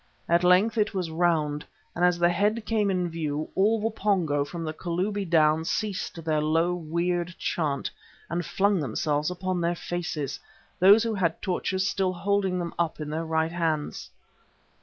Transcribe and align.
At 0.27 0.43
length 0.43 0.79
it 0.79 0.95
was 0.95 1.11
round, 1.11 1.63
and 1.95 2.03
as 2.03 2.17
the 2.17 2.29
head 2.29 2.65
came 2.65 2.89
in 2.89 3.07
view 3.07 3.49
all 3.53 3.79
the 3.79 3.91
Pongo 3.91 4.43
from 4.43 4.63
the 4.63 4.73
Kalubi 4.73 5.25
down 5.29 5.63
ceased 5.63 6.25
their 6.25 6.41
low, 6.41 6.73
weird 6.73 7.35
chant 7.37 7.91
and 8.27 8.43
flung 8.43 8.79
themselves 8.79 9.29
upon 9.29 9.61
their 9.61 9.75
faces, 9.75 10.39
those 10.79 11.03
who 11.03 11.13
had 11.13 11.39
torches 11.39 11.87
still 11.87 12.13
holding 12.13 12.57
them 12.57 12.73
up 12.79 12.99
in 12.99 13.11
their 13.11 13.25
right 13.25 13.51
hands. 13.51 14.09